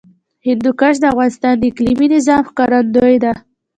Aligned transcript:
هندوکش 0.47 0.95
د 0.99 1.03
افغانستان 1.13 1.53
د 1.57 1.63
اقلیمي 1.71 2.07
نظام 2.15 2.41
ښکارندوی 2.49 3.15
ده. 3.23 3.33